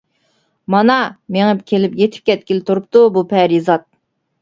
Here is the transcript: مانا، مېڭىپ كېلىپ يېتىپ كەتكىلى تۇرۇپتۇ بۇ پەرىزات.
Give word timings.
مانا، 0.75 0.95
مېڭىپ 1.37 1.63
كېلىپ 1.73 1.95
يېتىپ 2.01 2.33
كەتكىلى 2.33 2.67
تۇرۇپتۇ 2.73 3.07
بۇ 3.19 3.29
پەرىزات. 3.37 3.91